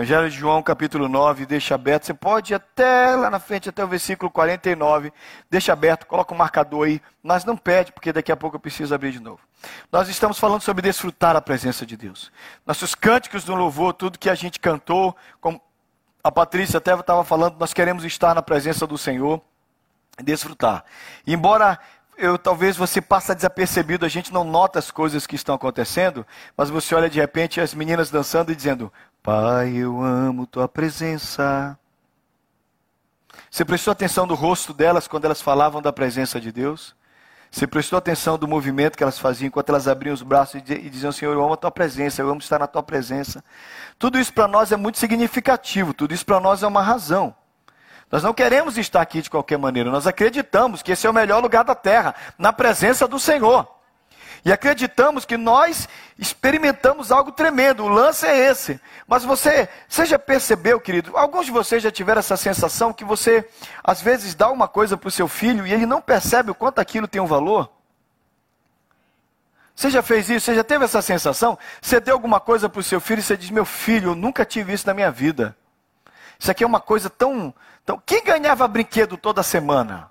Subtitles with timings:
[0.00, 2.06] Evangelho de João, capítulo 9, deixa aberto.
[2.06, 5.12] Você pode ir até lá na frente, até o versículo 49.
[5.50, 7.02] Deixa aberto, coloca o um marcador aí.
[7.22, 9.40] Mas não pede, porque daqui a pouco eu preciso abrir de novo.
[9.92, 12.32] Nós estamos falando sobre desfrutar a presença de Deus.
[12.64, 15.60] Nossos cânticos no louvor, tudo que a gente cantou, como
[16.24, 19.42] a Patrícia até estava falando, nós queremos estar na presença do Senhor
[20.22, 20.82] desfrutar.
[21.26, 21.78] E embora
[22.20, 26.26] eu, talvez você passe desapercebido, a gente não nota as coisas que estão acontecendo,
[26.56, 28.92] mas você olha de repente as meninas dançando e dizendo:
[29.22, 31.78] Pai, eu amo tua presença.
[33.50, 36.94] Você prestou atenção no rosto delas quando elas falavam da presença de Deus?
[37.50, 41.10] Você prestou atenção do movimento que elas faziam enquanto elas abriam os braços e diziam:
[41.10, 43.42] Senhor, eu amo a tua presença, eu amo estar na tua presença.
[43.98, 47.34] Tudo isso para nós é muito significativo, tudo isso para nós é uma razão.
[48.10, 51.40] Nós não queremos estar aqui de qualquer maneira, nós acreditamos que esse é o melhor
[51.40, 53.68] lugar da terra, na presença do Senhor.
[54.44, 57.84] E acreditamos que nós experimentamos algo tremendo.
[57.84, 58.80] O lance é esse.
[59.06, 61.16] Mas você, você já percebeu, querido?
[61.16, 63.46] Alguns de vocês já tiveram essa sensação que você,
[63.84, 66.78] às vezes, dá uma coisa para o seu filho e ele não percebe o quanto
[66.78, 67.70] aquilo tem um valor?
[69.74, 70.46] Você já fez isso?
[70.46, 71.58] Você já teve essa sensação?
[71.80, 74.44] Você deu alguma coisa para o seu filho e você diz: Meu filho, eu nunca
[74.44, 75.56] tive isso na minha vida.
[76.40, 77.54] Isso aqui é uma coisa tão.
[77.84, 78.02] tão...
[78.06, 80.10] Quem ganhava brinquedo toda semana?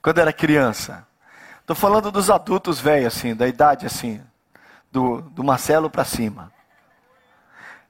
[0.00, 1.04] Quando era criança?
[1.60, 4.24] Estou falando dos adultos velhos, assim, da idade assim,
[4.92, 6.52] do, do Marcelo para cima.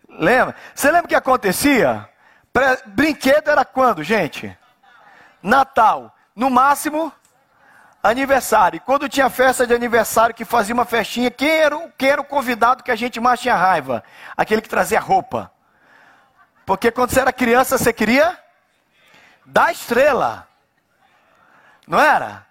[0.09, 0.57] Lembra?
[0.75, 2.09] Você lembra o que acontecia?
[2.87, 4.57] Brinquedo era quando, gente?
[5.43, 6.17] Natal.
[6.35, 7.12] No máximo,
[8.03, 8.79] aniversário.
[8.79, 12.25] E quando tinha festa de aniversário, que fazia uma festinha, quem era, quem era o
[12.25, 14.03] convidado que a gente mais tinha raiva?
[14.35, 15.53] Aquele que trazia roupa.
[16.69, 18.39] Porque quando você era criança, você queria
[19.47, 20.47] dar estrela.
[21.87, 22.47] Não era?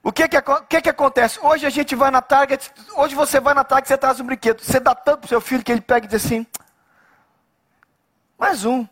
[0.00, 1.40] O que que, que que acontece?
[1.42, 4.62] Hoje a gente vai na Target, hoje você vai na Target, você traz um brinquedo.
[4.62, 6.46] Você dá tanto para seu filho que ele pega e diz assim:
[8.38, 8.86] mais um.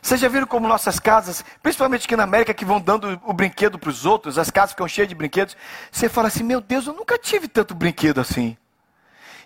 [0.00, 3.80] Vocês já viram como nossas casas, principalmente aqui na América, que vão dando o brinquedo
[3.80, 5.56] para os outros, as casas ficam cheias de brinquedos.
[5.90, 8.56] Você fala assim: meu Deus, eu nunca tive tanto brinquedo assim.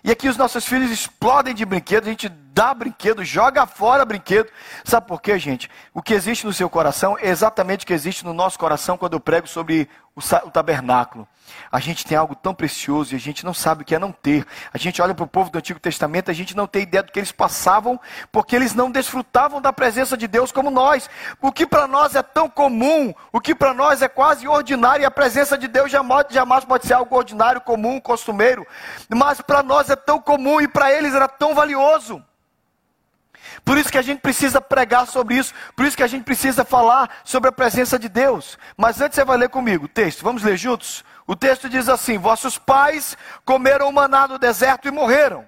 [0.03, 4.49] E aqui os nossos filhos explodem de brinquedo, a gente dá brinquedo, joga fora brinquedo.
[4.83, 5.69] Sabe por quê, gente?
[5.93, 9.13] O que existe no seu coração é exatamente o que existe no nosso coração quando
[9.13, 11.27] eu prego sobre o, o tabernáculo.
[11.71, 14.11] A gente tem algo tão precioso e a gente não sabe o que é não
[14.11, 14.45] ter.
[14.71, 17.11] A gente olha para o povo do Antigo Testamento, a gente não tem ideia do
[17.11, 17.99] que eles passavam,
[18.31, 21.09] porque eles não desfrutavam da presença de Deus como nós.
[21.41, 25.05] O que para nós é tão comum, o que para nós é quase ordinário, e
[25.05, 28.65] a presença de Deus jamais, jamais pode ser algo ordinário, comum, costumeiro.
[29.09, 32.23] Mas para nós é tão comum e para eles era tão valioso.
[33.65, 36.65] Por isso que a gente precisa pregar sobre isso, por isso que a gente precisa
[36.65, 38.57] falar sobre a presença de Deus.
[38.75, 41.03] Mas antes você vai ler comigo o texto, vamos ler juntos?
[41.25, 45.45] O texto diz assim: Vossos pais comeram o maná no deserto e morreram.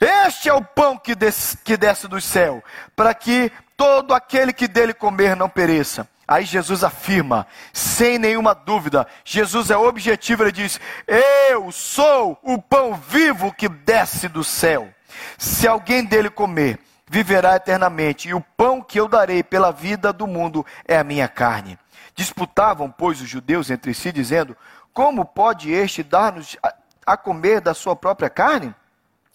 [0.00, 2.62] Este é o pão que desce, que desce do céu,
[2.94, 6.08] para que todo aquele que dele comer não pereça.
[6.26, 12.94] Aí Jesus afirma, sem nenhuma dúvida, Jesus é objetivo, ele diz: Eu sou o pão
[12.94, 14.88] vivo que desce do céu.
[15.36, 16.78] Se alguém dele comer,
[17.12, 21.28] viverá eternamente, e o pão que eu darei pela vida do mundo é a minha
[21.28, 21.78] carne.
[22.14, 24.56] Disputavam, pois, os judeus entre si, dizendo:
[24.94, 26.56] Como pode este dar-nos
[27.04, 28.74] a comer da sua própria carne?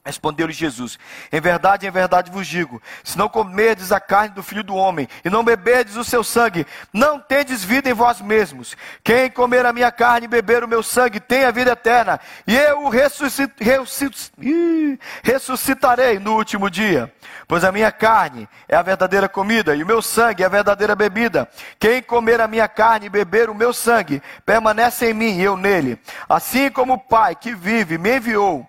[0.07, 0.97] Respondeu-lhe Jesus:
[1.29, 5.06] Em verdade, em verdade vos digo: se não comerdes a carne do filho do homem
[5.25, 8.78] e não beberdes o seu sangue, não tendes vida em vós mesmos.
[9.03, 12.56] Quem comer a minha carne e beber o meu sangue tem a vida eterna, e
[12.56, 14.31] eu o ressuscit, ressuscit,
[15.22, 17.13] ressuscitarei no último dia.
[17.45, 20.95] Pois a minha carne é a verdadeira comida e o meu sangue é a verdadeira
[20.95, 21.50] bebida.
[21.78, 25.57] Quem comer a minha carne e beber o meu sangue permanece em mim e eu
[25.57, 26.00] nele.
[26.29, 28.66] Assim como o Pai que vive me enviou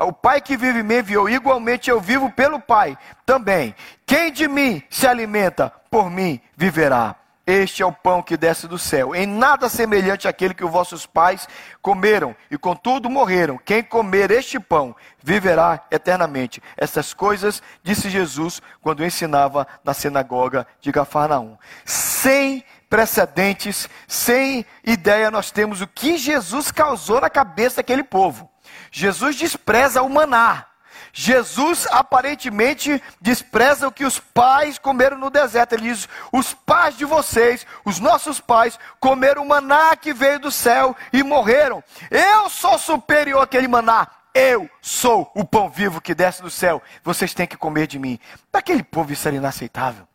[0.00, 3.74] o Pai que vive me enviou, igualmente eu vivo pelo Pai também.
[4.06, 7.16] Quem de mim se alimenta, por mim viverá.
[7.46, 11.06] Este é o pão que desce do céu, em nada semelhante àquele que os vossos
[11.06, 11.48] pais
[11.80, 13.56] comeram e contudo morreram.
[13.56, 16.62] Quem comer este pão viverá eternamente.
[16.76, 21.56] Essas coisas disse Jesus quando ensinava na sinagoga de Gafarnaum.
[21.86, 28.50] Sem precedentes, sem ideia, nós temos o que Jesus causou na cabeça daquele povo.
[28.98, 30.66] Jesus despreza o maná.
[31.12, 35.74] Jesus aparentemente despreza o que os pais comeram no deserto.
[35.74, 40.50] Ele diz: os pais de vocês, os nossos pais, comeram o maná que veio do
[40.50, 41.82] céu e morreram.
[42.10, 44.08] Eu sou superior àquele maná.
[44.34, 46.82] Eu sou o pão vivo que desce do céu.
[47.04, 48.18] Vocês têm que comer de mim.
[48.50, 50.08] Daquele povo isso era inaceitável.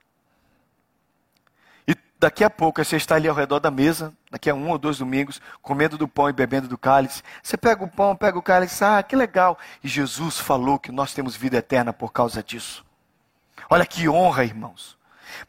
[2.24, 5.00] Daqui a pouco você está ali ao redor da mesa, daqui a um ou dois
[5.00, 7.22] domingos, comendo do pão e bebendo do cálice.
[7.44, 9.60] Você pega o pão, pega o cálice, ah, que legal.
[9.84, 12.86] E Jesus falou que nós temos vida eterna por causa disso.
[13.70, 14.98] Olha que honra, irmãos.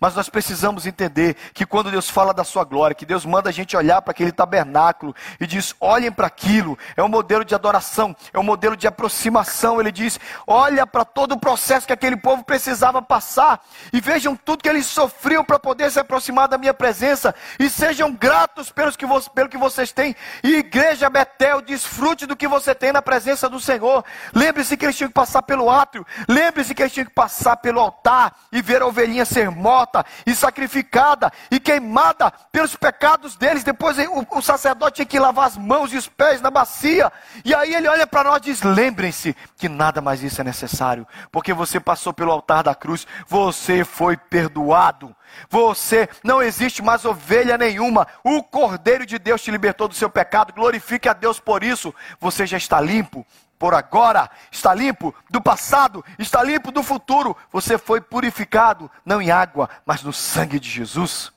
[0.00, 3.52] Mas nós precisamos entender que quando Deus fala da sua glória, que Deus manda a
[3.52, 8.14] gente olhar para aquele tabernáculo e diz: olhem para aquilo, é um modelo de adoração,
[8.32, 9.80] é um modelo de aproximação.
[9.80, 13.60] Ele diz: olha para todo o processo que aquele povo precisava passar
[13.92, 18.12] e vejam tudo que eles sofriam para poder se aproximar da minha presença e sejam
[18.12, 20.14] gratos pelos que, pelo que vocês têm.
[20.42, 24.04] E igreja Betel, desfrute do que você tem na presença do Senhor.
[24.34, 27.80] Lembre-se que eles tinham que passar pelo átrio, lembre-se que eles tinham que passar pelo
[27.80, 33.64] altar e ver a ovelhinha ser morta morta e sacrificada e queimada pelos pecados deles.
[33.64, 37.12] Depois o, o sacerdote tinha que lavar as mãos e os pés na bacia.
[37.44, 41.06] E aí ele olha para nós e diz: lembrem-se que nada mais isso é necessário,
[41.32, 45.14] porque você passou pelo altar da cruz, você foi perdoado.
[45.50, 48.06] Você não existe mais ovelha nenhuma.
[48.22, 50.52] O Cordeiro de Deus te libertou do seu pecado.
[50.52, 51.92] Glorifique a Deus por isso.
[52.20, 53.26] Você já está limpo
[53.64, 57.34] por agora, está limpo do passado, está limpo do futuro.
[57.50, 61.32] Você foi purificado, não em água, mas no sangue de Jesus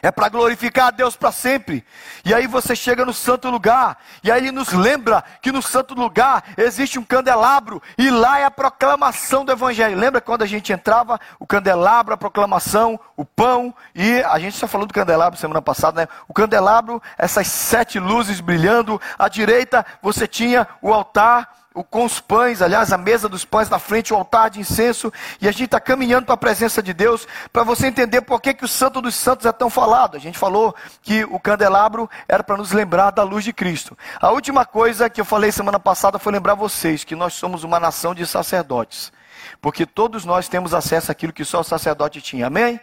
[0.00, 1.84] é para glorificar a Deus para sempre.
[2.24, 5.94] E aí você chega no santo lugar, e aí ele nos lembra que no santo
[5.94, 9.98] lugar existe um candelabro, e lá é a proclamação do Evangelho.
[9.98, 14.68] Lembra quando a gente entrava, o candelabro, a proclamação, o pão, e a gente já
[14.68, 16.08] falou do candelabro semana passada, né?
[16.28, 22.60] O candelabro, essas sete luzes brilhando, à direita você tinha o altar com os pães,
[22.60, 25.80] aliás, a mesa dos pães na frente, o altar de incenso, e a gente está
[25.80, 29.14] caminhando para a presença de Deus, para você entender por que, que o Santo dos
[29.14, 30.16] Santos é tão falado.
[30.16, 33.96] A gente falou que o candelabro era para nos lembrar da luz de Cristo.
[34.20, 37.80] A última coisa que eu falei semana passada foi lembrar vocês que nós somos uma
[37.80, 39.12] nação de sacerdotes,
[39.60, 42.46] porque todos nós temos acesso àquilo que só o sacerdote tinha.
[42.48, 42.80] Amém?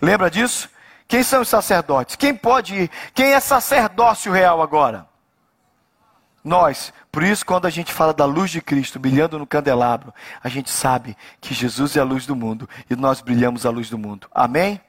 [0.00, 0.68] Lembra disso?
[1.06, 2.16] Quem são os sacerdotes?
[2.16, 2.90] Quem pode ir?
[3.14, 5.06] Quem é sacerdócio real agora?
[6.44, 10.48] Nós, por isso, quando a gente fala da luz de Cristo brilhando no candelabro, a
[10.48, 13.98] gente sabe que Jesus é a luz do mundo e nós brilhamos a luz do
[13.98, 14.28] mundo.
[14.32, 14.80] Amém?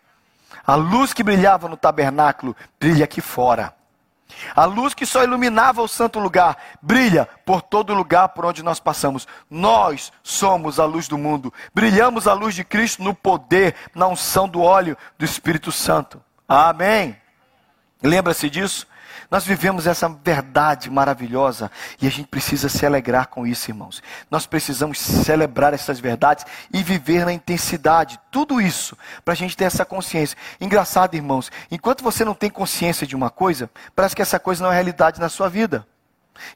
[0.66, 3.74] A luz que brilhava no tabernáculo brilha aqui fora.
[4.56, 8.80] A luz que só iluminava o santo lugar brilha por todo lugar por onde nós
[8.80, 9.28] passamos.
[9.50, 11.54] Nós somos a luz do mundo.
[11.74, 16.22] Brilhamos a luz de Cristo no poder, na unção do óleo do Espírito Santo.
[16.48, 17.18] Amém.
[18.01, 18.88] Lembra-se disso?
[19.29, 21.69] Nós vivemos essa verdade maravilhosa
[22.01, 24.01] e a gente precisa se alegrar com isso, irmãos.
[24.29, 29.65] Nós precisamos celebrar essas verdades e viver na intensidade, tudo isso, para a gente ter
[29.65, 30.37] essa consciência.
[30.59, 34.71] Engraçado, irmãos, enquanto você não tem consciência de uma coisa, parece que essa coisa não
[34.71, 35.85] é realidade na sua vida.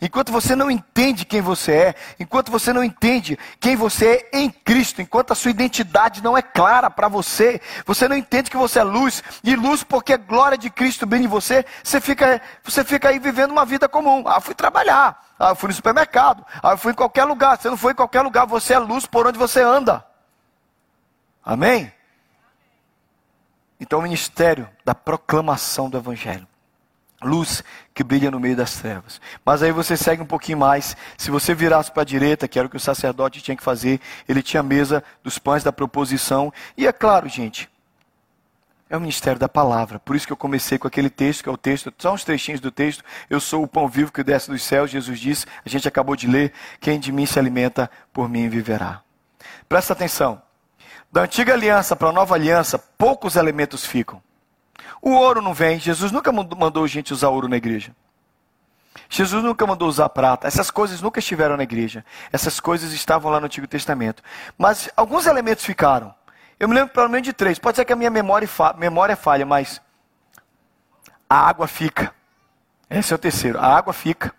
[0.01, 4.49] Enquanto você não entende quem você é, enquanto você não entende quem você é em
[4.49, 8.79] Cristo, enquanto a sua identidade não é clara para você, você não entende que você
[8.79, 12.83] é luz, e luz porque a glória de Cristo brilha em você, você fica, você
[12.83, 14.23] fica aí vivendo uma vida comum.
[14.27, 17.57] Ah, fui trabalhar, ah, fui no supermercado, ah, fui em qualquer lugar.
[17.57, 20.05] Você não foi em qualquer lugar, você é luz por onde você anda.
[21.43, 21.91] Amém?
[23.79, 26.47] Então, o ministério da proclamação do Evangelho
[27.23, 29.19] luz que brilha no meio das trevas.
[29.45, 30.95] Mas aí você segue um pouquinho mais.
[31.17, 33.99] Se você virasse para a direita, que era o que o sacerdote tinha que fazer,
[34.27, 36.53] ele tinha a mesa dos pães da proposição.
[36.77, 37.69] E é claro, gente,
[38.89, 39.99] é o ministério da palavra.
[39.99, 42.61] Por isso que eu comecei com aquele texto, que é o texto, só uns trechinhos
[42.61, 43.03] do texto.
[43.29, 46.27] Eu sou o pão vivo que desce dos céus, Jesus disse, a gente acabou de
[46.27, 49.01] ler, quem de mim se alimenta, por mim viverá.
[49.67, 50.41] Presta atenção.
[51.11, 54.21] Da antiga aliança para a nova aliança, poucos elementos ficam.
[55.01, 55.79] O ouro não vem.
[55.79, 57.95] Jesus nunca mandou gente usar ouro na igreja.
[59.09, 60.47] Jesus nunca mandou usar prata.
[60.47, 62.05] Essas coisas nunca estiveram na igreja.
[62.31, 64.23] Essas coisas estavam lá no Antigo Testamento.
[64.57, 66.13] Mas alguns elementos ficaram.
[66.59, 67.59] Eu me lembro pelo menos de três.
[67.59, 69.81] Pode ser que a minha memória, fa memória falha, mas
[71.29, 72.13] a água fica.
[72.89, 73.59] Esse é o terceiro.
[73.59, 74.33] A água fica.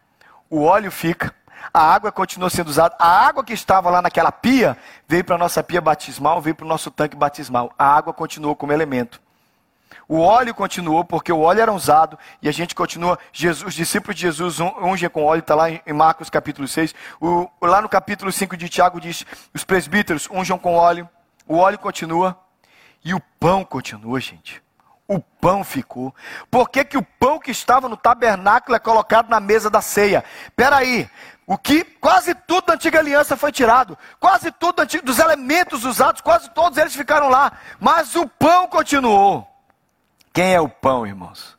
[0.48, 1.34] O óleo fica.
[1.72, 2.94] A água continua sendo usada.
[2.98, 4.76] A água que estava lá naquela pia
[5.08, 7.72] veio para a nossa pia batismal, veio para o nosso tanque batismal.
[7.78, 9.20] A água continuou como elemento.
[10.08, 13.18] O óleo continuou, porque o óleo era usado, e a gente continua.
[13.32, 16.94] Jesus, os discípulos de Jesus ungem com óleo, está lá em Marcos capítulo 6.
[17.20, 19.24] O, lá no capítulo 5 de Tiago diz:
[19.54, 21.08] os presbíteros unjam com óleo,
[21.46, 22.38] o óleo continua,
[23.04, 24.62] e o pão continua, gente.
[25.06, 26.14] O pão ficou.
[26.50, 30.24] Por que, que o pão que estava no tabernáculo é colocado na mesa da ceia?
[30.56, 31.10] Peraí,
[31.46, 36.48] o que quase tudo da antiga aliança foi tirado, quase tudo dos elementos usados, quase
[36.50, 39.46] todos eles ficaram lá, mas o pão continuou.
[40.34, 41.56] Quem é o pão, irmãos?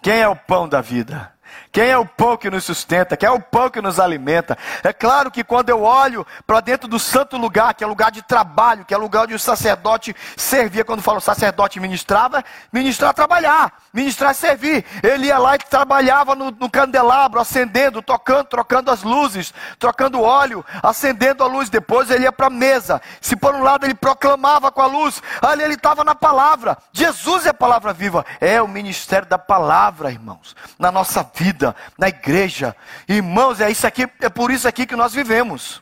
[0.00, 1.32] Quem é o pão da vida?
[1.72, 3.16] Quem é o pão que nos sustenta?
[3.16, 4.58] Quem é o pão que nos alimenta?
[4.84, 8.20] É claro que quando eu olho para dentro do santo lugar, que é lugar de
[8.20, 14.34] trabalho, que é lugar onde o sacerdote servia, quando falo sacerdote ministrava, ministrar trabalhar, ministrar
[14.34, 14.84] servir.
[15.02, 20.62] Ele ia lá e trabalhava no, no candelabro, acendendo, tocando, trocando as luzes, trocando óleo,
[20.82, 21.70] acendendo a luz.
[21.70, 23.00] Depois ele ia para a mesa.
[23.18, 26.76] Se por um lado ele proclamava com a luz, ali ele estava na palavra.
[26.92, 28.26] Jesus é a palavra viva.
[28.42, 32.74] É o ministério da palavra, irmãos, na nossa vida vida, na igreja.
[33.08, 35.80] Irmãos, é isso aqui, é por isso aqui que nós vivemos.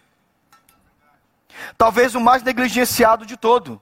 [1.79, 3.81] Talvez o mais negligenciado de todo.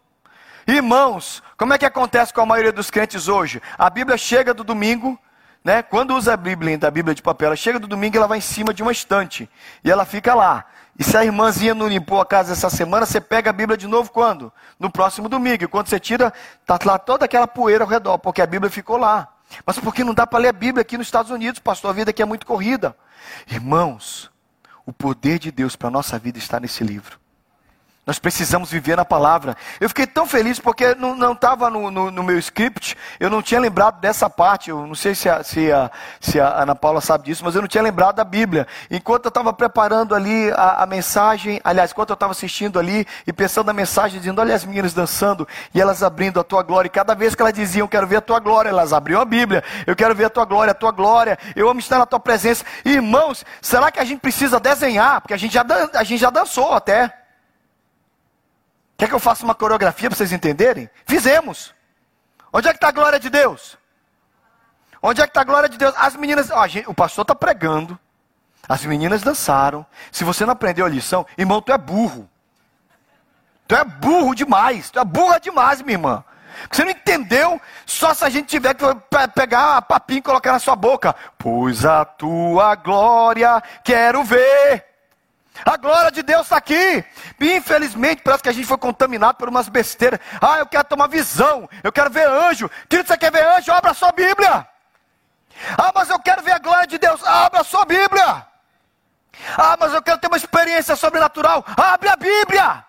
[0.67, 3.61] Irmãos, como é que acontece com a maioria dos crentes hoje?
[3.77, 5.19] A Bíblia chega do domingo,
[5.65, 5.83] né?
[5.83, 8.39] Quando usa a Bíblia, da Bíblia de papel, ela chega do domingo e ela vai
[8.39, 9.49] em cima de uma estante.
[9.83, 10.67] E ela fica lá.
[10.99, 13.87] E se a irmãzinha não limpou a casa essa semana, você pega a Bíblia de
[13.87, 14.53] novo quando?
[14.79, 15.65] No próximo domingo.
[15.65, 18.97] E quando você tira, está lá toda aquela poeira ao redor, porque a Bíblia ficou
[18.97, 19.29] lá.
[19.65, 21.91] Mas por que não dá para ler a Bíblia aqui nos Estados Unidos, pastor?
[21.91, 22.97] A vida aqui é muito corrida.
[23.47, 24.31] Irmãos,
[24.85, 27.19] o poder de Deus para a nossa vida está nesse livro.
[28.09, 29.55] Nós precisamos viver na palavra.
[29.79, 33.61] Eu fiquei tão feliz porque não estava no, no, no, meu script, eu não tinha
[33.61, 34.71] lembrado dessa parte.
[34.71, 37.61] Eu não sei se a, se, a, se a Ana Paula sabe disso, mas eu
[37.61, 38.67] não tinha lembrado da Bíblia.
[38.91, 43.33] Enquanto eu estava preparando ali a, a, mensagem, aliás, enquanto eu estava assistindo ali e
[43.33, 46.89] pensando na mensagem, dizendo: Olha as meninas dançando e elas abrindo a tua glória.
[46.89, 49.63] E cada vez que elas diziam: Quero ver a tua glória, elas abriam a Bíblia.
[49.87, 51.39] Eu quero ver a tua glória, a tua glória.
[51.55, 52.65] Eu amo estar na tua presença.
[52.87, 55.21] Irmãos, será que a gente precisa desenhar?
[55.21, 55.63] Porque a gente já,
[55.93, 57.28] a gente já dançou até.
[58.99, 60.91] Quer que eu faça uma coreografia para vocês entenderem?
[61.07, 61.73] Fizemos.
[62.53, 63.79] Onde é que está a glória de Deus?
[65.01, 65.95] Onde é que está a glória de Deus?
[65.97, 67.97] As meninas, ó, gente, o pastor está pregando.
[68.69, 69.87] As meninas dançaram.
[70.11, 72.29] Se você não aprendeu a lição, irmão, tu é burro.
[73.69, 74.91] Tu é burro demais.
[74.91, 76.25] Tu é burra demais, minha irmã.
[76.69, 77.61] Você não entendeu?
[77.87, 78.85] Só se a gente tiver que
[79.33, 81.15] pegar a papinha e colocar na sua boca.
[81.39, 84.88] Pois a tua glória quero ver.
[85.65, 87.05] A glória de Deus está aqui.
[87.41, 90.21] Infelizmente, parece que a gente foi contaminado por umas besteiras.
[90.41, 91.69] Ah, eu quero tomar visão.
[91.83, 92.71] Eu quero ver anjo.
[92.89, 93.73] Querido, você quer ver anjo?
[93.73, 94.67] Abra a sua Bíblia.
[95.77, 97.23] Ah, mas eu quero ver a glória de Deus.
[97.25, 98.47] Abra a sua Bíblia.
[99.57, 101.65] Ah, mas eu quero ter uma experiência sobrenatural.
[101.77, 102.85] Abre a Bíblia.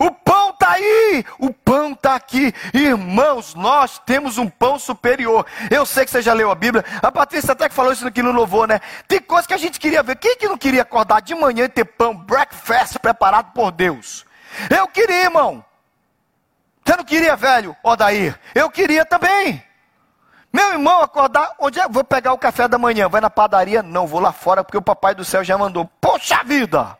[0.00, 2.54] O pão está aí, o pão está aqui.
[2.72, 5.44] Irmãos, nós temos um pão superior.
[5.70, 6.82] Eu sei que você já leu a Bíblia.
[7.02, 8.80] A Patrícia até que falou isso aqui no louvor, né?
[9.06, 10.16] Tem coisa que a gente queria ver.
[10.16, 14.24] Quem que não queria acordar de manhã e ter pão, breakfast preparado por Deus?
[14.70, 15.62] Eu queria, irmão.
[16.82, 18.40] Você não queria, velho, Odair?
[18.54, 19.62] Eu queria também.
[20.50, 21.86] Meu irmão, acordar, onde é?
[21.86, 23.06] Vou pegar o café da manhã.
[23.06, 23.82] Vai na padaria?
[23.82, 25.84] Não, vou lá fora porque o papai do céu já mandou.
[26.00, 26.99] Poxa vida!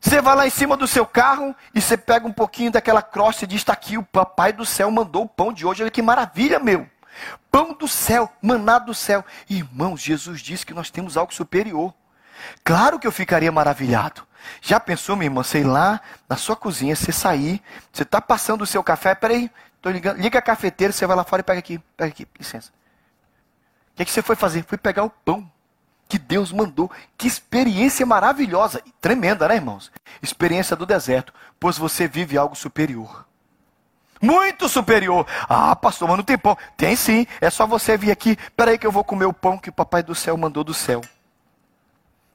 [0.00, 3.44] Você vai lá em cima do seu carro e você pega um pouquinho daquela crosta
[3.44, 5.82] e diz: está aqui, o papai do céu mandou o pão de hoje.
[5.82, 6.88] Olha que maravilha, meu.
[7.50, 9.24] Pão do céu, maná do céu.
[9.50, 11.92] Irmãos, Jesus disse que nós temos algo superior.
[12.62, 14.22] Claro que eu ficaria maravilhado.
[14.62, 17.60] Já pensou, minha irmã, sei lá, na sua cozinha, você sair,
[17.92, 19.50] você está passando o seu café, peraí,
[19.82, 22.70] tô ligando, liga a cafeteira, você vai lá fora e pega aqui, pega aqui, licença.
[23.92, 24.64] O que, é que você foi fazer?
[24.64, 25.50] Fui pegar o pão
[26.08, 26.90] que Deus mandou.
[27.16, 29.92] Que experiência maravilhosa, tremenda, né, irmãos?
[30.22, 33.26] Experiência do deserto, pois você vive algo superior.
[34.20, 35.26] Muito superior.
[35.48, 36.56] Ah, pastor, mas não tem pão.
[36.76, 38.36] Tem sim, é só você vir aqui.
[38.56, 41.02] Peraí que eu vou comer o pão que o papai do céu mandou do céu.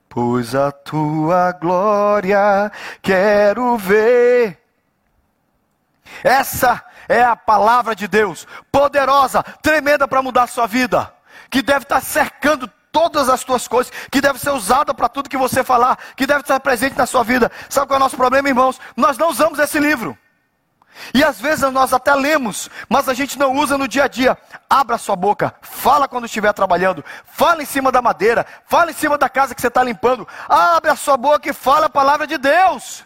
[0.08, 4.60] Pois a tua glória quero ver.
[6.24, 11.14] Essa é a palavra de Deus, poderosa, tremenda para mudar a sua vida,
[11.50, 15.36] que deve estar cercando todas as tuas coisas, que deve ser usada para tudo que
[15.36, 17.52] você falar, que deve estar presente na sua vida.
[17.68, 18.80] Sabe qual é o nosso problema, irmãos?
[18.96, 20.16] Nós não usamos esse livro.
[21.12, 24.38] E às vezes nós até lemos, mas a gente não usa no dia a dia.
[24.70, 29.18] Abra sua boca, fala quando estiver trabalhando, fala em cima da madeira, fala em cima
[29.18, 30.28] da casa que você está limpando.
[30.48, 33.04] Abre a sua boca e fala a palavra de Deus.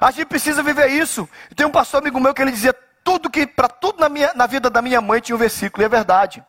[0.00, 1.28] A gente precisa viver isso.
[1.54, 2.74] Tem um pastor amigo meu que ele dizia:
[3.04, 5.86] tudo que, para tudo na, minha, na vida da minha mãe tinha um versículo, e
[5.86, 6.44] é verdade.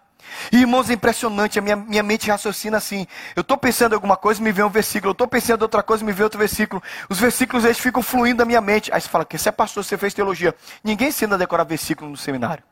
[0.52, 3.08] E, irmãos, é impressionante, a minha, minha mente raciocina assim.
[3.36, 5.10] Eu estou pensando em alguma coisa, me vem um versículo.
[5.10, 6.82] Eu estou pensando em outra coisa, me vem outro versículo.
[7.10, 8.92] Os versículos, eles ficam fluindo da minha mente.
[8.94, 10.56] Aí você fala, que você é pastor, você fez teologia.
[10.84, 12.64] Ninguém ensina a decorar versículo no seminário.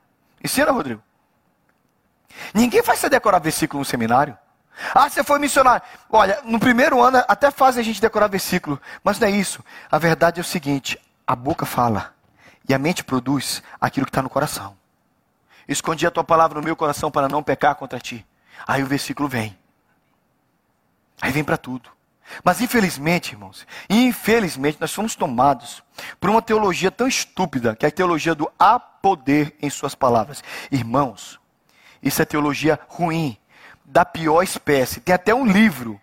[0.44, 1.02] Ensina, Rodrigo?
[2.54, 4.38] Ninguém faz você decorar versículo no seminário.
[4.94, 5.82] Ah, você foi missionário.
[6.10, 9.64] Olha, no primeiro ano até fazem a gente decorar versículo, mas não é isso.
[9.92, 12.14] A verdade é o seguinte: a boca fala
[12.70, 14.76] e a mente produz aquilo que está no coração.
[15.68, 18.26] Escondi a tua palavra no meu coração para não pecar contra ti.
[18.66, 19.58] Aí o versículo vem.
[21.22, 21.90] Aí vem para tudo.
[22.44, 25.82] Mas infelizmente, irmãos, infelizmente nós fomos tomados
[26.20, 30.44] por uma teologia tão estúpida, que é a teologia do há poder em suas palavras.
[30.72, 31.40] Irmãos,
[32.02, 33.38] isso é teologia ruim.
[33.90, 35.00] da pior espécie.
[35.00, 36.00] Tem até um livro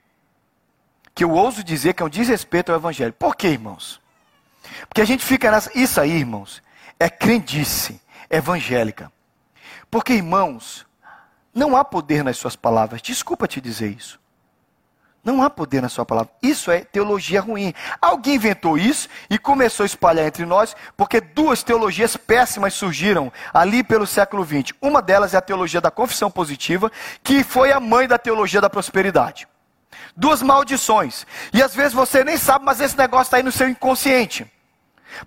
[1.15, 3.13] que eu ouso dizer que é um desrespeito ao Evangelho.
[3.13, 4.01] Por quê, irmãos?
[4.89, 5.71] Porque a gente fica nessa.
[5.79, 6.63] Isso aí, irmãos,
[6.99, 9.13] é crendice evangélica.
[9.95, 10.85] Porque, irmãos,
[11.55, 13.01] não há poder nas suas palavras.
[13.01, 14.19] Desculpa te dizer isso.
[15.23, 16.33] Não há poder na sua palavra.
[16.43, 17.73] Isso é teologia ruim.
[18.03, 23.85] Alguém inventou isso e começou a espalhar entre nós, porque duas teologias péssimas surgiram ali
[23.85, 24.77] pelo século XX.
[24.83, 26.91] Uma delas é a teologia da confissão positiva,
[27.23, 29.47] que foi a mãe da teologia da prosperidade.
[30.17, 31.25] Duas maldições.
[31.53, 34.45] E às vezes você nem sabe, mas esse negócio está aí no seu inconsciente.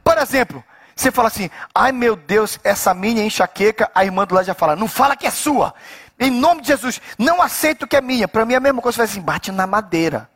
[0.03, 0.61] Por exemplo,
[0.97, 4.75] você fala assim: ai meu Deus, essa minha enxaqueca, a irmã do lado já fala:
[4.75, 5.73] não fala que é sua.
[6.19, 8.27] Em nome de Jesus, não aceito que é minha.
[8.27, 10.27] Para mim é a mesma coisa, você faz assim, bate na madeira.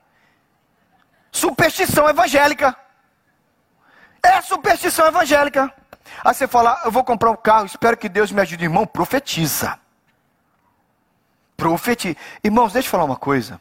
[1.32, 2.76] Superstição evangélica.
[4.22, 5.74] É superstição evangélica.
[6.24, 8.64] Aí você fala, eu vou comprar um carro, espero que Deus me ajude.
[8.64, 9.80] Irmão, profetiza.
[11.58, 12.16] Profetiza.
[12.44, 13.60] Irmãos, deixa eu falar uma coisa.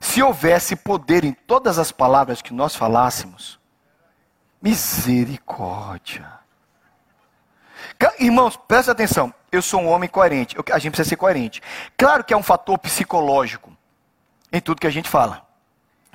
[0.00, 3.60] Se houvesse poder em todas as palavras que nós falássemos,
[4.60, 6.38] misericórdia.
[8.18, 9.32] Irmãos, presta atenção.
[9.50, 10.56] Eu sou um homem coerente.
[10.72, 11.62] A gente precisa ser coerente.
[11.96, 13.76] Claro que é um fator psicológico
[14.52, 15.46] em tudo que a gente fala.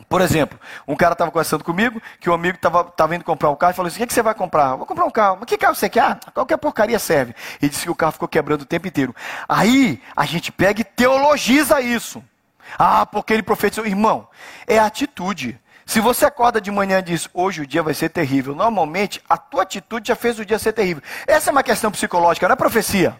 [0.09, 3.55] Por exemplo, um cara estava conversando comigo, que o um amigo estava indo comprar um
[3.55, 4.75] carro e falou assim: O que, que, você vai comprar?
[4.75, 5.37] Vou comprar um carro.
[5.39, 6.01] Mas que carro você quer?
[6.01, 7.33] Ah, qualquer porcaria serve.
[7.61, 9.15] E disse que o carro ficou quebrando o tempo inteiro.
[9.47, 12.23] Aí a gente pega e teologiza isso.
[12.77, 13.85] Ah, porque ele profetizou.
[13.85, 14.27] Irmão,
[14.67, 15.59] é atitude.
[15.85, 19.37] Se você acorda de manhã e diz, hoje o dia vai ser terrível, normalmente a
[19.37, 21.03] tua atitude já fez o dia ser terrível.
[21.27, 23.19] Essa é uma questão psicológica, não é profecia.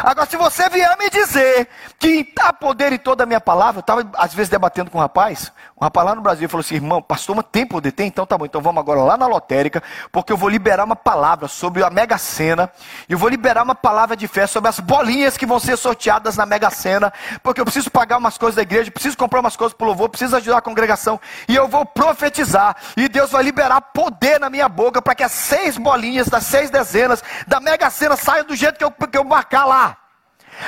[0.00, 3.80] Agora, se você vier me dizer que há poder em toda a minha palavra, eu
[3.80, 5.50] estava às vezes debatendo com um rapaz,
[5.80, 7.92] um rapaz lá no Brasil falou assim: irmão, pastor, mas tem poder?
[7.92, 8.06] Tem?
[8.06, 11.48] Então tá bom, então vamos agora lá na lotérica, porque eu vou liberar uma palavra
[11.48, 12.70] sobre a Mega Sena,
[13.08, 16.36] e eu vou liberar uma palavra de fé sobre as bolinhas que vão ser sorteadas
[16.36, 17.12] na Mega Sena,
[17.42, 20.08] porque eu preciso pagar umas coisas da igreja, preciso comprar umas coisas para o louvor,
[20.10, 24.68] preciso ajudar a congregação, e eu vou profetizar, e Deus vai liberar poder na minha
[24.68, 28.76] boca para que as seis bolinhas das seis dezenas da Mega Sena saiam do jeito
[28.76, 29.96] que eu, que eu marcar lá.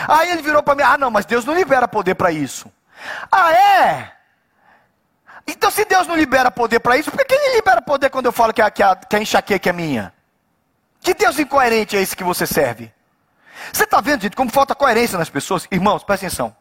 [0.08, 2.70] Aí ele virou para mim: ah, não, mas Deus não libera poder para isso.
[3.30, 4.12] Ah, é?
[5.46, 8.32] Então, se Deus não libera poder para isso, por que ele libera poder quando eu
[8.32, 10.12] falo que a, que, a, que a enxaqueca é minha?
[11.00, 12.90] Que Deus incoerente é esse que você serve?
[13.72, 15.66] Você está vendo, gente, como falta coerência nas pessoas?
[15.70, 16.56] Irmãos, presta atenção.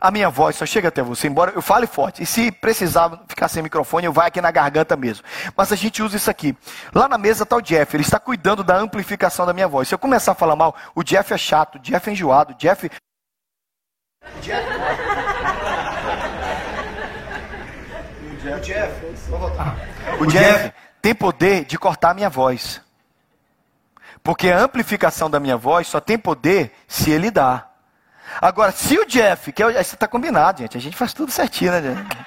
[0.00, 2.22] A minha voz só chega até você, embora eu fale forte.
[2.22, 5.24] E se precisar ficar sem microfone, eu vou aqui na garganta mesmo.
[5.56, 6.56] Mas a gente usa isso aqui.
[6.94, 9.88] Lá na mesa está o Jeff, ele está cuidando da amplificação da minha voz.
[9.88, 12.56] Se eu começar a falar mal, o Jeff é chato, o Jeff é enjoado, o
[12.56, 12.90] Jeff.
[14.36, 14.66] O Jeff.
[18.46, 19.76] O Jeff, vou voltar.
[20.20, 22.80] O Jeff tem poder de cortar a minha voz.
[24.22, 27.65] Porque a amplificação da minha voz só tem poder se ele dá.
[28.40, 31.72] Agora, se o Jeff, que é, isso está combinado, gente, a gente faz tudo certinho,
[31.72, 31.82] né?
[31.82, 32.26] Gente?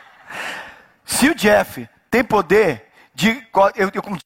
[1.05, 3.29] Se o Jeff tem poder de.
[3.75, 4.17] Eu, eu,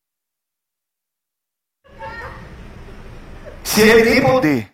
[3.63, 4.73] se ele tem poder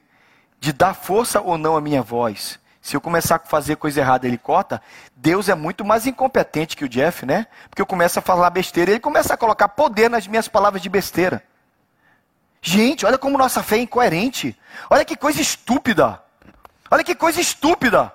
[0.60, 4.28] de dar força ou não à minha voz, se eu começar a fazer coisa errada,
[4.28, 4.82] ele corta.
[5.16, 7.48] Deus é muito mais incompetente que o Jeff, né?
[7.70, 10.82] Porque eu começo a falar besteira e ele começa a colocar poder nas minhas palavras
[10.82, 11.44] de besteira.
[12.62, 14.58] Gente, olha como nossa fé é incoerente.
[14.90, 16.22] Olha que coisa estúpida.
[16.92, 18.14] Olha que coisa estúpida.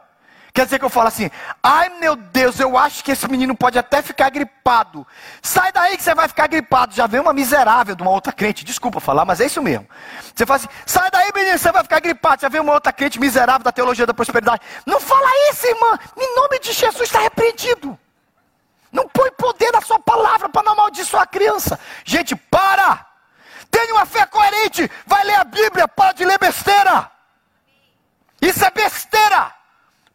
[0.54, 1.28] Quer dizer que eu falo assim:
[1.60, 5.04] ai meu Deus, eu acho que esse menino pode até ficar gripado.
[5.42, 6.94] Sai daí que você vai ficar gripado.
[6.94, 9.88] Já vem uma miserável de uma outra crente, desculpa falar, mas é isso mesmo.
[10.32, 12.42] Você fala assim: sai daí, menino, você vai ficar gripado.
[12.42, 14.62] Já vem uma outra crente miserável da teologia da prosperidade.
[14.86, 15.98] Não fala isso, irmã.
[16.16, 17.98] Em nome de Jesus está repreendido.
[18.92, 21.80] Não põe poder na sua palavra para não amaldiçoar a criança.
[22.04, 23.04] Gente, para!
[23.72, 24.88] Tenha uma fé coerente.
[25.04, 27.10] Vai ler a Bíblia, para de ler besteira.
[28.44, 29.52] Isso é besteira.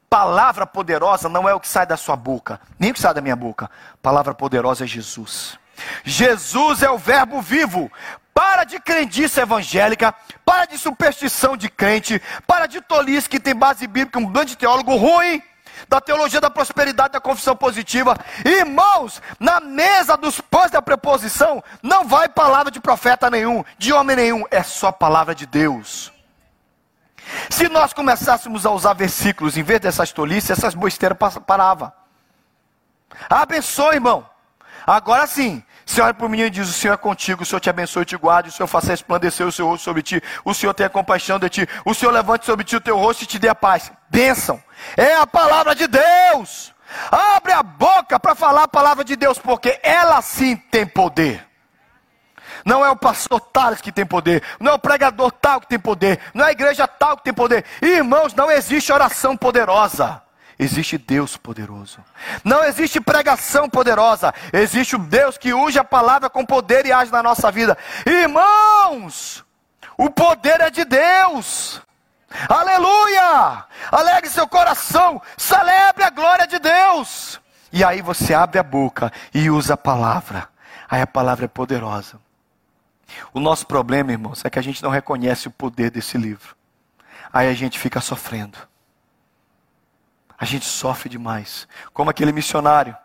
[0.07, 3.21] Palavra poderosa não é o que sai da sua boca, nem o que sai da
[3.21, 3.69] minha boca.
[4.01, 5.57] Palavra poderosa é Jesus.
[6.03, 7.91] Jesus é o Verbo vivo.
[8.33, 10.13] Para de crendice evangélica,
[10.45, 14.57] para de superstição de crente, para de tolice que tem base bíblica, um bando de
[14.57, 15.41] teólogo ruim,
[15.87, 18.15] da teologia da prosperidade, da confissão positiva.
[18.45, 24.15] Irmãos, na mesa dos pães da preposição, não vai palavra de profeta nenhum, de homem
[24.15, 26.13] nenhum, é só palavra de Deus.
[27.49, 31.91] Se nós começássemos a usar versículos em vez dessas tolices, essas besteiras paravam.
[33.29, 34.29] Abençoe, irmão.
[34.85, 37.59] Agora sim, você olha para o menino e diz: O Senhor é contigo, o Senhor
[37.59, 40.53] te abençoe e te guarde, o Senhor faça resplandecer o seu rosto sobre ti, o
[40.53, 43.39] Senhor tenha compaixão de ti, o Senhor levante sobre ti o teu rosto e te
[43.39, 43.91] dê a paz.
[44.09, 44.61] Bênção.
[44.95, 46.73] É a palavra de Deus.
[47.11, 51.48] Abre a boca para falar a palavra de Deus, porque ela sim tem poder.
[52.65, 55.79] Não é o pastor tal que tem poder, não é o pregador tal que tem
[55.79, 57.65] poder, não é a igreja tal que tem poder.
[57.81, 60.21] Irmãos, não existe oração poderosa.
[60.57, 62.03] Existe Deus poderoso.
[62.43, 64.33] Não existe pregação poderosa.
[64.51, 67.77] Existe o Deus que usa a palavra com poder e age na nossa vida.
[68.05, 69.45] Irmãos,
[69.97, 71.81] o poder é de Deus.
[72.47, 73.65] Aleluia!
[73.89, 77.39] Alegre seu coração, celebre a glória de Deus.
[77.71, 80.49] E aí você abre a boca e usa a palavra.
[80.89, 82.19] Aí a palavra é poderosa.
[83.33, 86.55] O nosso problema, irmãos, é que a gente não reconhece o poder desse livro.
[87.31, 88.57] Aí a gente fica sofrendo.
[90.37, 91.67] A gente sofre demais.
[91.93, 92.95] Como aquele missionário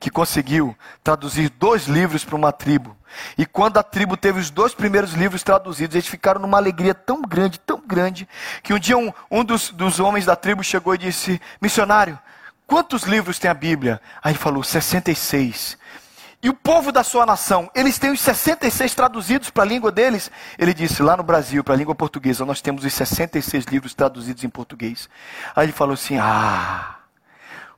[0.00, 2.96] que conseguiu traduzir dois livros para uma tribo.
[3.36, 7.22] E quando a tribo teve os dois primeiros livros traduzidos, eles ficaram numa alegria tão
[7.22, 8.28] grande, tão grande,
[8.62, 12.18] que um dia um, um dos, dos homens da tribo chegou e disse: Missionário,
[12.66, 14.00] quantos livros tem a Bíblia?
[14.22, 15.78] Aí ele falou: 66.
[16.46, 20.30] E o povo da sua nação, eles têm os 66 traduzidos para a língua deles?
[20.56, 24.44] Ele disse, lá no Brasil, para a língua portuguesa, nós temos os 66 livros traduzidos
[24.44, 25.08] em português.
[25.56, 26.98] Aí ele falou assim: Ah,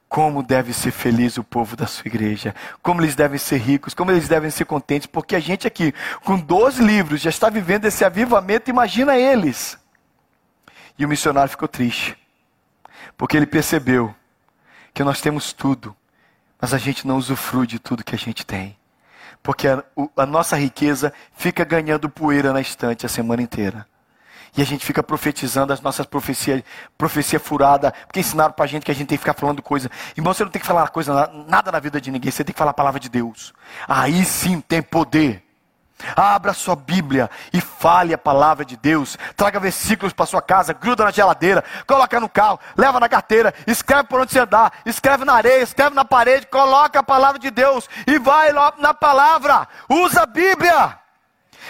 [0.07, 4.11] como deve ser feliz o povo da sua igreja, como eles devem ser ricos, como
[4.11, 8.05] eles devem ser contentes, porque a gente aqui, com 12 livros, já está vivendo esse
[8.05, 9.79] avivamento, imagina eles.
[10.99, 12.19] E o missionário ficou triste,
[13.17, 14.15] porque ele percebeu
[14.93, 15.97] que nós temos tudo
[16.61, 18.77] mas a gente não usufrui de tudo que a gente tem.
[19.43, 19.83] Porque a,
[20.17, 23.87] a nossa riqueza fica ganhando poeira na estante a semana inteira.
[24.57, 26.63] E a gente fica profetizando as nossas profecias,
[26.97, 29.91] profecia furada, porque ensinaram pra gente que a gente tem que ficar falando coisa.
[30.17, 32.59] Irmão, você não tem que falar coisa, nada na vida de ninguém, você tem que
[32.59, 33.53] falar a palavra de Deus.
[33.87, 35.45] Aí sim tem poder.
[36.15, 39.19] Abra sua Bíblia e fale a palavra de Deus.
[39.37, 44.05] Traga versículos para sua casa, gruda na geladeira, coloca no carro, leva na carteira, escreve
[44.05, 47.89] por onde você andar, escreve na areia, escreve na parede, coloca a palavra de Deus
[48.07, 49.67] e vai na palavra.
[49.89, 50.99] Usa a Bíblia.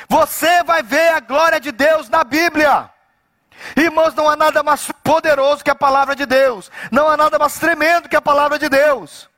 [0.08, 2.90] Você vai ver a glória de Deus na Bíblia.
[3.76, 6.70] Irmãos, não há nada mais poderoso que a palavra de Deus.
[6.90, 9.28] Não há nada mais tremendo que a palavra de Deus.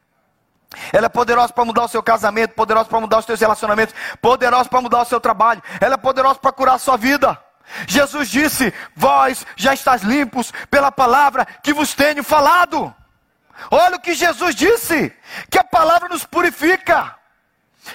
[0.92, 4.68] Ela é poderosa para mudar o seu casamento, poderosa para mudar os seus relacionamentos, poderosa
[4.68, 7.38] para mudar o seu trabalho, ela é poderosa para curar a sua vida.
[7.86, 12.94] Jesus disse: Vós já estáis limpos pela palavra que vos tenho falado.
[13.70, 15.12] Olha o que Jesus disse:
[15.50, 17.19] que a palavra nos purifica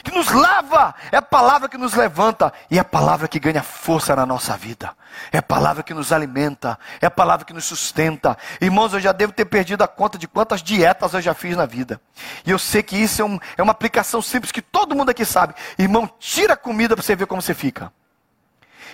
[0.03, 3.63] que nos lava, é a palavra que nos levanta e é a palavra que ganha
[3.63, 4.95] força na nossa vida.
[5.31, 8.37] É a palavra que nos alimenta, é a palavra que nos sustenta.
[8.59, 11.65] Irmãos, eu já devo ter perdido a conta de quantas dietas eu já fiz na
[11.65, 11.99] vida.
[12.45, 15.25] E eu sei que isso é, um, é uma aplicação simples que todo mundo aqui
[15.25, 15.55] sabe.
[15.77, 17.91] Irmão, tira a comida para você ver como você fica.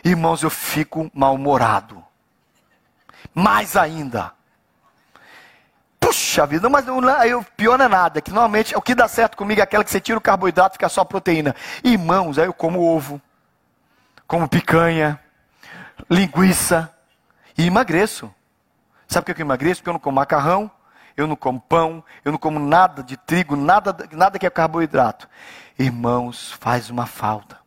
[0.03, 2.03] Irmãos, eu fico mal-humorado.
[3.33, 4.33] Mais ainda.
[6.11, 9.61] Puxa vida, mas o pior não é nada, que normalmente o que dá certo comigo
[9.61, 11.55] é aquela que você tira o carboidrato e fica só a proteína.
[11.85, 13.21] Irmãos, aí eu como ovo,
[14.27, 15.17] como picanha,
[16.09, 16.93] linguiça
[17.57, 18.29] e emagreço.
[19.07, 19.79] Sabe por que eu emagreço?
[19.79, 20.69] Porque eu não como macarrão,
[21.15, 25.29] eu não como pão, eu não como nada de trigo, nada, nada que é carboidrato.
[25.79, 27.57] Irmãos, faz uma falta.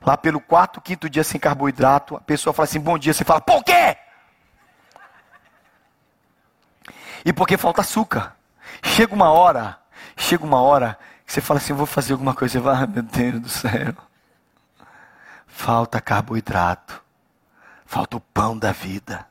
[0.00, 3.42] Lá pelo quarto, quinto dia sem carboidrato, a pessoa fala assim, bom dia, você fala,
[3.42, 3.94] por quê?
[7.28, 8.34] E porque falta açúcar.
[8.82, 9.78] Chega uma hora,
[10.16, 12.58] chega uma hora que você fala assim, vou fazer alguma coisa.
[12.58, 13.92] Vai, ah, meu Deus do céu.
[15.46, 17.02] Falta carboidrato.
[17.84, 19.26] Falta o pão da vida.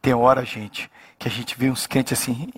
[0.00, 2.50] Tem hora, gente, que a gente vê uns crentes assim.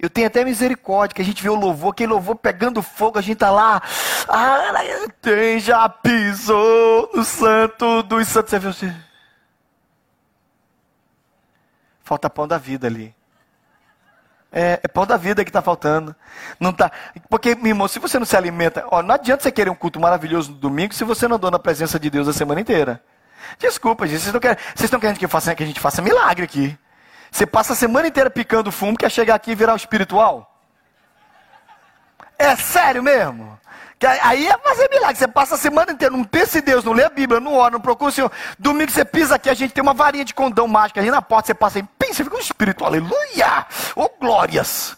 [0.00, 3.22] Eu tenho até misericórdia, que a gente vê o louvor, aquele louvor pegando fogo, a
[3.22, 3.82] gente tá lá.
[4.26, 4.72] Ah,
[5.20, 8.52] tem, já pisou no santo dos santos.
[8.52, 9.11] Você viu assim?
[12.02, 13.14] Falta pão da vida ali.
[14.52, 16.14] É, é pão da vida que está faltando.
[16.60, 16.92] Não tá,
[17.30, 19.98] porque, meu irmão, se você não se alimenta, ó, não adianta você querer um culto
[19.98, 23.02] maravilhoso no domingo se você não andou na presença de Deus a semana inteira.
[23.58, 26.44] Desculpa, gente, vocês, não querem, vocês estão querendo que, faça, que a gente faça milagre
[26.44, 26.78] aqui.
[27.30, 30.54] Você passa a semana inteira picando fumo, quer chegar aqui e virar um espiritual?
[32.38, 33.58] É sério mesmo?
[34.02, 35.14] Que aí é fazer milagre.
[35.14, 37.70] Você passa a semana inteira, não pensa em Deus, não lê a Bíblia, não ora,
[37.70, 38.32] não procura o Senhor.
[38.58, 41.46] Domingo você pisa aqui, a gente tem uma varinha de condão mágica ali na porta,
[41.46, 43.64] você passa aí, pensa, você fica um espírito, aleluia!
[43.94, 44.96] Ô oh, glórias!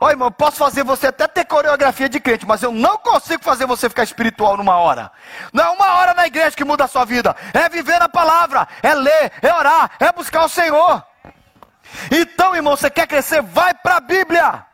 [0.00, 3.66] Ó irmão, posso fazer você até ter coreografia de crente, mas eu não consigo fazer
[3.66, 5.12] você ficar espiritual numa hora.
[5.52, 7.36] Não é uma hora na igreja que muda a sua vida.
[7.52, 11.04] É viver a palavra, é ler, é orar, é buscar o Senhor.
[12.10, 13.42] Então, irmão, você quer crescer?
[13.42, 14.64] Vai para a Bíblia.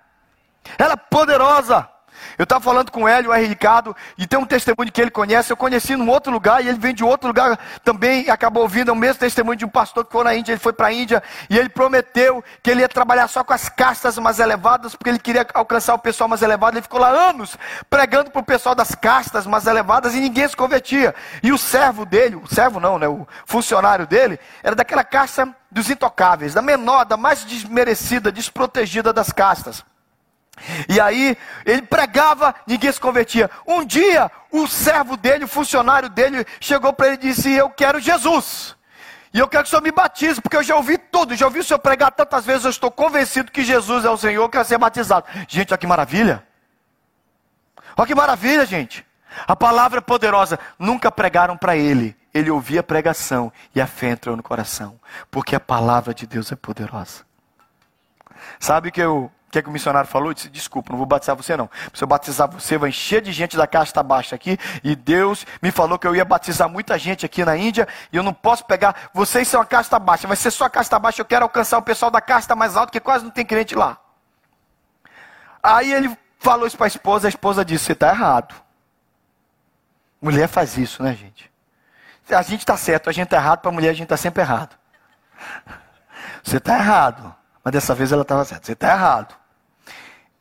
[0.78, 1.93] Ela é poderosa.
[2.38, 3.46] Eu estava falando com o Hélio, R.
[3.46, 5.52] Ricardo, e tem um testemunho que ele conhece.
[5.52, 8.28] Eu conheci num outro lugar e ele vem de outro lugar também.
[8.30, 10.52] acabou ouvindo o mesmo testemunho de um pastor que foi na Índia.
[10.52, 13.68] Ele foi para a Índia e ele prometeu que ele ia trabalhar só com as
[13.68, 16.76] castas mais elevadas, porque ele queria alcançar o pessoal mais elevado.
[16.76, 17.56] Ele ficou lá anos
[17.88, 21.14] pregando para o pessoal das castas mais elevadas e ninguém se convertia.
[21.42, 23.08] E o servo dele, o servo não, né?
[23.08, 29.32] O funcionário dele, era daquela casta dos intocáveis, da menor, da mais desmerecida, desprotegida das
[29.32, 29.84] castas.
[30.88, 33.50] E aí ele pregava, ninguém se convertia.
[33.66, 38.00] Um dia, o servo dele, o funcionário dele, chegou para ele e disse: Eu quero
[38.00, 38.76] Jesus.
[39.32, 41.58] E eu quero que o senhor me batize, porque eu já ouvi tudo, já ouvi
[41.58, 44.64] o senhor pregar tantas vezes, eu estou convencido que Jesus é o Senhor, eu quero
[44.64, 45.26] ser batizado.
[45.48, 46.46] Gente, olha que maravilha.
[47.96, 49.04] Olha que maravilha, gente.
[49.46, 50.56] A palavra é poderosa.
[50.78, 52.16] Nunca pregaram para ele.
[52.32, 55.00] Ele ouvia a pregação e a fé entrou no coração.
[55.32, 57.24] Porque a palavra de Deus é poderosa.
[58.60, 60.30] Sabe que eu que, é que o missionário falou?
[60.30, 61.70] Eu disse, desculpa, não vou batizar você não.
[61.92, 64.58] Se eu batizar você, vai encher de gente da casta baixa aqui.
[64.82, 67.86] E Deus me falou que eu ia batizar muita gente aqui na Índia.
[68.12, 70.98] E eu não posso pegar, vocês são a casta baixa, vai ser só a casta
[70.98, 71.20] baixa.
[71.20, 73.96] Eu quero alcançar o pessoal da casta mais alta, que quase não tem crente lá.
[75.62, 78.54] Aí ele falou isso para a esposa, a esposa disse, você está errado.
[80.20, 81.50] Mulher faz isso, né, gente?
[82.28, 84.42] A gente está certo, a gente está errado, para a mulher a gente está sempre
[84.42, 84.76] errado.
[86.42, 87.34] Você está errado.
[87.62, 88.66] Mas dessa vez ela estava certa.
[88.66, 89.34] Você está errado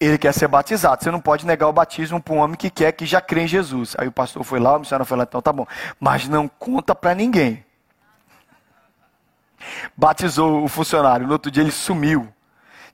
[0.03, 1.03] ele quer ser batizado.
[1.03, 3.47] Você não pode negar o batismo para um homem que quer, que já crê em
[3.47, 3.95] Jesus.
[3.97, 5.65] Aí o pastor foi lá, o missionário foi lá, então tá bom.
[5.99, 7.63] Mas não conta para ninguém.
[9.95, 11.25] Batizou o funcionário.
[11.25, 12.27] No outro dia ele sumiu.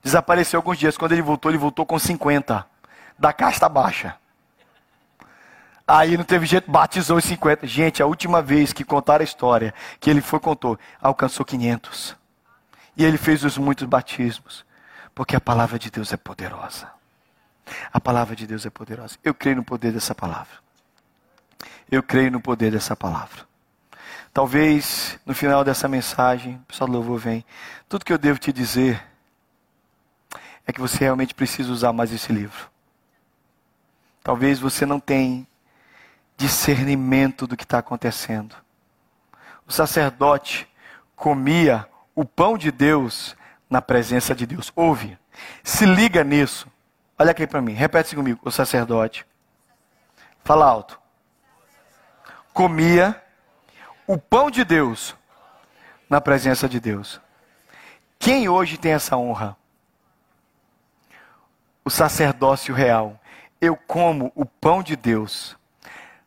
[0.03, 0.97] Desapareceu alguns dias.
[0.97, 2.65] Quando ele voltou, ele voltou com 50.
[3.17, 4.15] Da casta baixa.
[5.87, 7.65] Aí não teve jeito, batizou os 50.
[7.65, 12.15] Gente, a última vez que contaram a história, que ele foi contou, alcançou 500.
[12.95, 14.63] E ele fez os muitos batismos.
[15.15, 16.98] Porque a palavra de Deus é poderosa.
[17.91, 19.17] A palavra de Deus é poderosa.
[19.23, 20.57] Eu creio no poder dessa palavra.
[21.91, 23.47] Eu creio no poder dessa palavra.
[24.33, 27.43] Talvez no final dessa mensagem, pessoal do louvor vem.
[27.87, 29.03] Tudo que eu devo te dizer
[30.65, 32.69] é que você realmente precisa usar mais esse livro.
[34.23, 35.47] Talvez você não tenha
[36.37, 38.55] discernimento do que está acontecendo.
[39.67, 40.67] O sacerdote
[41.15, 43.35] comia o pão de Deus
[43.69, 44.71] na presença de Deus.
[44.75, 45.17] Ouve,
[45.63, 46.67] se liga nisso.
[47.21, 48.39] Olha aqui para mim, repete comigo.
[48.45, 49.25] O sacerdote,
[50.41, 50.97] fala alto,
[52.53, 53.21] comia
[54.07, 55.13] o pão de Deus
[56.09, 57.19] na presença de Deus.
[58.17, 59.57] Quem hoje tem essa honra?
[61.83, 63.19] O sacerdócio real.
[63.59, 65.57] Eu como o pão de Deus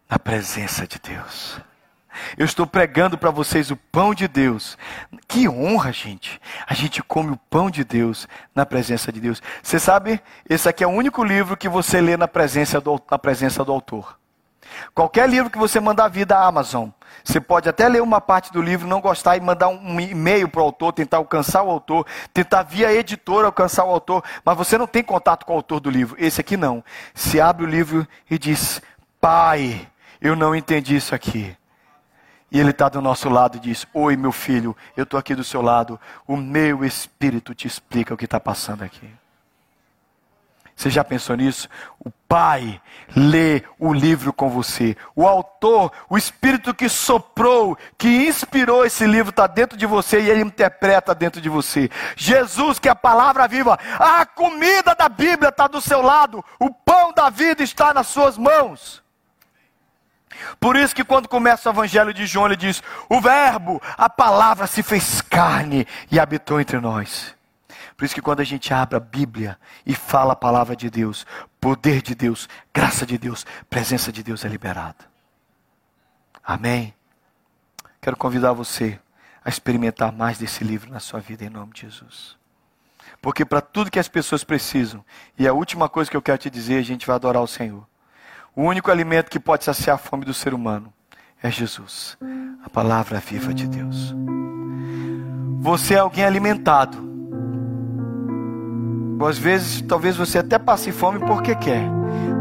[0.09, 1.59] na presença de Deus.
[2.37, 4.77] Eu estou pregando para vocês o pão de Deus.
[5.27, 6.32] Que honra, gente.
[6.67, 9.43] A gente come o pão de Deus na presença de Deus.
[9.63, 13.19] Você sabe, esse aqui é o único livro que você lê na presença do, na
[13.19, 14.19] presença do autor.
[14.95, 16.89] Qualquer livro que você mandar vir da Amazon,
[17.25, 20.61] você pode até ler uma parte do livro, não gostar e mandar um e-mail para
[20.61, 24.87] o autor, tentar alcançar o autor, tentar via editora alcançar o autor, mas você não
[24.87, 26.17] tem contato com o autor do livro.
[26.19, 26.83] Esse aqui não.
[27.15, 28.81] Se abre o livro e diz:
[29.21, 29.89] Pai,
[30.21, 31.57] eu não entendi isso aqui.
[32.53, 35.43] E Ele está do nosso lado e diz: Oi, meu filho, eu estou aqui do
[35.43, 35.99] seu lado.
[36.27, 39.09] O meu espírito te explica o que está passando aqui.
[40.77, 41.67] Você já pensou nisso?
[41.99, 42.81] O Pai
[43.17, 44.97] lê o livro com você.
[45.17, 50.31] O autor, o Espírito que soprou, que inspirou esse livro, está dentro de você e
[50.31, 51.91] ele interpreta dentro de você.
[52.17, 56.71] Jesus, que é a palavra viva, a comida da Bíblia está do seu lado, o
[56.71, 59.03] pão da vida está nas suas mãos.
[60.59, 64.67] Por isso que quando começa o evangelho de João, ele diz: "O verbo, a palavra
[64.67, 67.35] se fez carne e habitou entre nós".
[67.97, 71.27] Por isso que quando a gente abre a Bíblia e fala a palavra de Deus,
[71.61, 75.05] poder de Deus, graça de Deus, presença de Deus é liberada.
[76.43, 76.93] Amém.
[78.01, 78.99] Quero convidar você
[79.45, 82.37] a experimentar mais desse livro na sua vida em nome de Jesus.
[83.21, 85.05] Porque para tudo que as pessoas precisam,
[85.39, 87.87] e a última coisa que eu quero te dizer, a gente vai adorar o Senhor.
[88.55, 90.93] O único alimento que pode saciar a fome do ser humano
[91.43, 92.19] é Jesus,
[92.63, 94.15] a palavra viva de Deus.
[95.61, 96.99] Você é alguém alimentado.
[99.27, 101.89] Às vezes, talvez você até passe fome porque quer,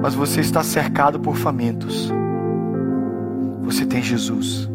[0.01, 2.11] mas você está cercado por famintos.
[3.61, 4.69] Você tem Jesus.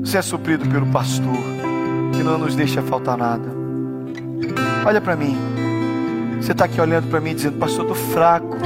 [0.00, 1.36] Você é suprido pelo pastor,
[2.12, 3.48] que não nos deixa faltar nada.
[4.84, 5.36] Olha para mim.
[6.40, 8.56] Você está aqui olhando para mim dizendo, pastor, estou fraco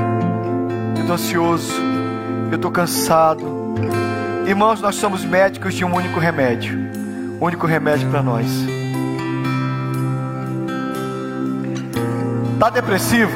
[1.11, 1.73] estou ansioso,
[2.51, 3.75] eu estou cansado.
[4.47, 6.79] Irmãos, nós somos médicos de um único remédio.
[7.41, 8.47] Único remédio para nós.
[12.55, 13.33] Está depressivo?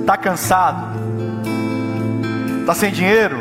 [0.00, 0.98] Está cansado?
[2.60, 3.36] Está sem dinheiro?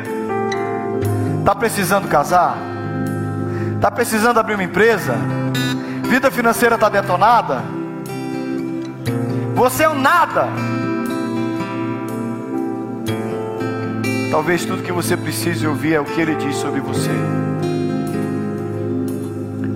[1.39, 2.57] Está precisando casar?
[3.75, 5.15] Está precisando abrir uma empresa?
[6.03, 7.63] Vida financeira está detonada?
[9.55, 10.47] Você é um nada.
[14.31, 17.11] Talvez tudo que você precise ouvir é o que ele diz sobre você.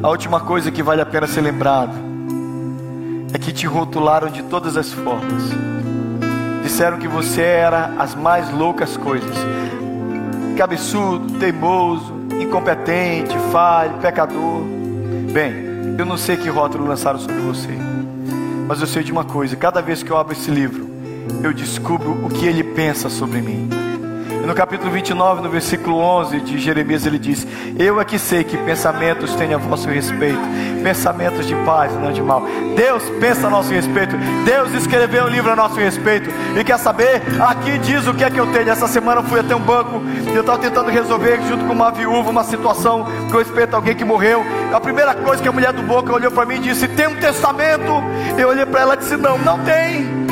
[0.02, 1.94] A última coisa que vale a pena ser lembrado
[3.34, 5.44] é que te rotularam de todas as formas.
[6.63, 9.36] Disseram que você era as mais loucas coisas.
[10.58, 14.62] Cabeçudo, teimoso, incompetente, falho, pecador.
[15.34, 17.78] Bem, eu não sei que rótulo lançaram sobre você.
[18.70, 20.89] Mas eu sei de uma coisa, cada vez que eu abro esse livro,
[21.44, 23.85] eu descubro o que ele pensa sobre mim.
[24.45, 27.47] E no capítulo 29, no versículo 11 de Jeremias, ele diz:
[27.79, 30.39] Eu é que sei que pensamentos têm a vosso respeito,
[30.84, 32.43] pensamentos de paz e não de mal.
[32.75, 36.29] Deus pensa a nosso respeito, Deus escreveu um livro a nosso respeito.
[36.55, 37.23] E quer saber?
[37.41, 38.69] Aqui diz o que é que eu tenho.
[38.69, 41.89] Essa semana eu fui até um banco e eu estava tentando resolver, junto com uma
[41.89, 44.45] viúva, uma situação com respeito a alguém que morreu.
[44.71, 47.15] A primeira coisa que a mulher do boca olhou para mim e disse: Tem um
[47.15, 47.91] testamento?
[48.38, 50.25] Eu olhei para ela e disse: Não, não tem.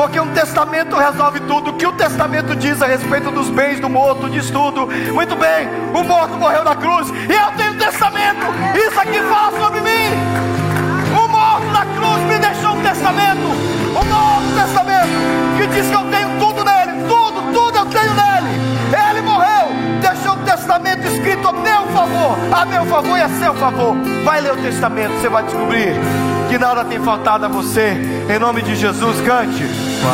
[0.00, 1.72] Porque um testamento resolve tudo.
[1.72, 4.88] O que o testamento diz a respeito dos bens do morto, diz tudo.
[5.12, 7.10] Muito bem, o morto morreu na cruz.
[7.10, 8.46] E eu tenho um testamento.
[8.74, 10.08] Isso aqui fala sobre mim.
[11.12, 13.42] O morto na cruz me deixou um testamento.
[13.90, 15.58] Um novo testamento.
[15.58, 16.92] Que diz que eu tenho tudo nele.
[17.06, 19.10] Tudo, tudo eu tenho nele.
[19.10, 19.68] Ele morreu.
[20.00, 22.38] Deixou um testamento escrito a meu favor.
[22.50, 23.94] A meu favor e a seu favor.
[24.24, 25.94] Vai ler o testamento, você vai descobrir
[26.48, 27.96] que nada tem faltado a você.
[28.28, 29.79] Em nome de Jesus, cante.
[30.00, 30.10] find